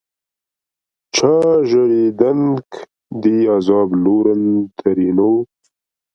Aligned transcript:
چا 1.15 1.33
ژړېدنک 1.69 2.69
دي 3.21 3.37
عذاب 3.55 3.89
لورن؛ 4.03 4.45
ترينو 4.77 5.31